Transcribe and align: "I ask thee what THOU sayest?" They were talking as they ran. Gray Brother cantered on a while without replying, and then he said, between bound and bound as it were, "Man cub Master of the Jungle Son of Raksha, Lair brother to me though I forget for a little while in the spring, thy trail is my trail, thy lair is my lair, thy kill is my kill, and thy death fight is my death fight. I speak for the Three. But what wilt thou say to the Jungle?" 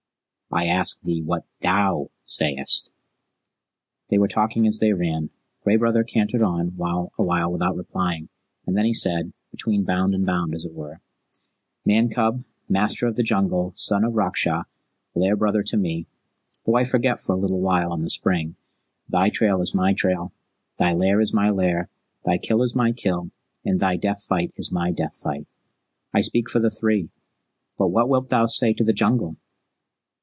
"I 0.53 0.65
ask 0.65 0.99
thee 0.99 1.21
what 1.21 1.45
THOU 1.61 2.11
sayest?" 2.25 2.91
They 4.09 4.17
were 4.17 4.27
talking 4.27 4.67
as 4.67 4.79
they 4.79 4.91
ran. 4.91 5.29
Gray 5.63 5.77
Brother 5.77 6.03
cantered 6.03 6.41
on 6.41 6.75
a 6.77 7.13
while 7.23 7.49
without 7.53 7.77
replying, 7.77 8.27
and 8.65 8.77
then 8.77 8.83
he 8.83 8.93
said, 8.93 9.31
between 9.49 9.85
bound 9.85 10.13
and 10.13 10.25
bound 10.25 10.53
as 10.53 10.65
it 10.65 10.73
were, 10.73 10.99
"Man 11.85 12.09
cub 12.09 12.43
Master 12.67 13.07
of 13.07 13.15
the 13.15 13.23
Jungle 13.23 13.71
Son 13.77 14.03
of 14.03 14.11
Raksha, 14.11 14.65
Lair 15.15 15.37
brother 15.37 15.63
to 15.63 15.77
me 15.77 16.05
though 16.65 16.75
I 16.75 16.83
forget 16.83 17.21
for 17.21 17.31
a 17.31 17.39
little 17.39 17.61
while 17.61 17.93
in 17.93 18.01
the 18.01 18.09
spring, 18.09 18.57
thy 19.07 19.29
trail 19.29 19.61
is 19.61 19.73
my 19.73 19.93
trail, 19.93 20.33
thy 20.77 20.91
lair 20.91 21.21
is 21.21 21.33
my 21.33 21.49
lair, 21.49 21.87
thy 22.25 22.37
kill 22.37 22.61
is 22.61 22.75
my 22.75 22.91
kill, 22.91 23.31
and 23.63 23.79
thy 23.79 23.95
death 23.95 24.21
fight 24.23 24.53
is 24.57 24.69
my 24.69 24.91
death 24.91 25.17
fight. 25.23 25.47
I 26.13 26.19
speak 26.19 26.49
for 26.49 26.59
the 26.59 26.69
Three. 26.69 27.07
But 27.77 27.87
what 27.87 28.09
wilt 28.09 28.27
thou 28.27 28.47
say 28.47 28.73
to 28.73 28.83
the 28.83 28.91
Jungle?" 28.91 29.37